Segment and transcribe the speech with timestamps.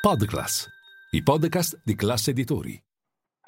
[0.00, 0.66] Podclass,
[1.10, 2.82] i podcast di classe editori.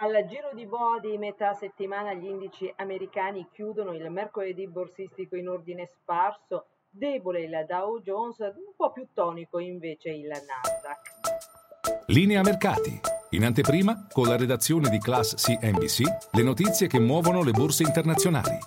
[0.01, 5.49] Al giro di boa di metà settimana gli indici americani chiudono il mercoledì borsistico in
[5.49, 12.05] ordine sparso, debole il Dow Jones, un po' più tonico invece il Nasdaq.
[12.09, 13.00] Linea mercati.
[13.30, 18.59] In anteprima, con la redazione di Class CNBC, le notizie che muovono le borse internazionali.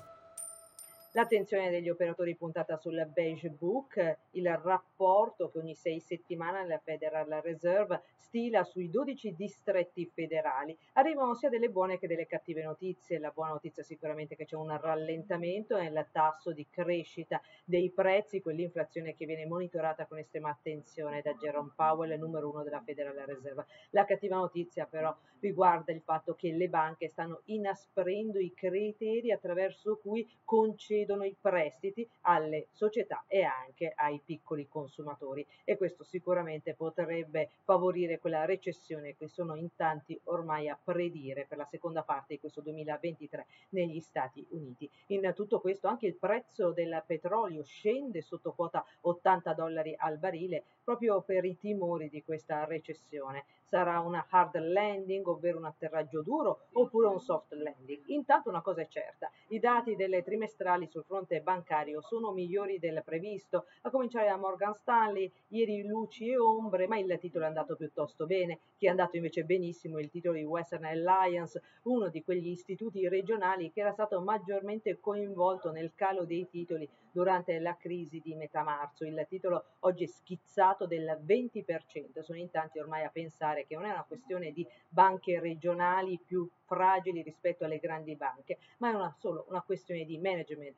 [1.15, 7.29] L'attenzione degli operatori puntata sul Beige Book, il rapporto che ogni sei settimane la Federal
[7.41, 10.77] Reserve stila sui 12 distretti federali.
[10.93, 13.17] Arrivano sia delle buone che delle cattive notizie.
[13.17, 18.41] La buona notizia è sicuramente che c'è un rallentamento nel tasso di crescita dei prezzi,
[18.41, 23.67] quell'inflazione che viene monitorata con estrema attenzione da Jerome Powell, numero uno della Federal Reserve.
[23.91, 29.97] La cattiva notizia però riguarda il fatto che le banche stanno inasprendo i criteri attraverso
[30.03, 36.73] cui concedono concedono i prestiti alle società e anche ai piccoli consumatori e questo sicuramente
[36.73, 42.33] potrebbe favorire quella recessione che sono in tanti ormai a predire per la seconda parte
[42.33, 44.89] di questo 2023 negli Stati Uniti.
[45.07, 50.63] In tutto questo anche il prezzo del petrolio scende sotto quota 80 dollari al barile
[50.85, 53.45] proprio per i timori di questa recessione.
[53.67, 58.03] Sarà una hard landing, ovvero un atterraggio duro, oppure un soft landing.
[58.07, 63.01] Intanto una cosa è certa, i dati delle trimestrali sul fronte bancario sono migliori del
[63.03, 67.75] previsto, a cominciare da Morgan Stanley, ieri luci e ombre, ma il titolo è andato
[67.75, 72.47] piuttosto bene, chi è andato invece benissimo il titolo di Western Alliance, uno di quegli
[72.47, 78.35] istituti regionali che era stato maggiormente coinvolto nel calo dei titoli durante la crisi di
[78.35, 79.05] metà marzo.
[79.05, 83.85] Il titolo oggi è schizzato del 20%, sono in tanti ormai a pensare che non
[83.85, 89.15] è una questione di banche regionali più fragili rispetto alle grandi banche, ma è una,
[89.17, 90.17] solo una questione di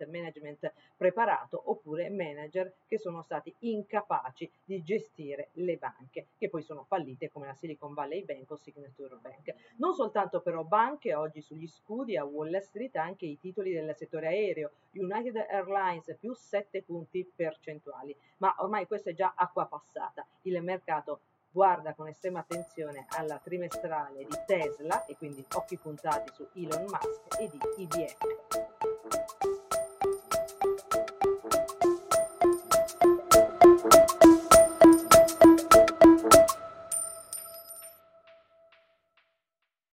[0.06, 6.62] management, management preparato oppure manager che sono stati incapaci di gestire le banche, che poi
[6.62, 9.54] sono fallite come la Silicon Valley Bank o Signature Bank.
[9.78, 14.28] Non soltanto però banche, oggi sugli scudi a Wall Street anche i titoli del settore
[14.28, 20.62] aereo, United Airlines più 7 punti percentuali, ma ormai questa è già acqua passata, il
[20.62, 21.20] mercato
[21.50, 27.40] guarda con estrema attenzione alla trimestrale di Tesla e quindi occhi puntati su Elon Musk
[27.40, 29.57] e di IBM.